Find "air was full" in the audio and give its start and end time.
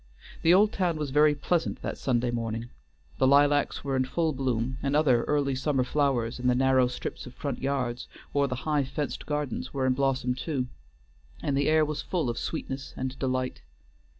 11.67-12.31